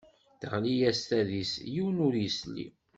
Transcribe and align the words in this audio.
Teɣli-as 0.39 0.99
tadist, 1.09 1.55
yiwen 1.73 2.01
ur 2.05 2.13
yesli. 2.23 2.67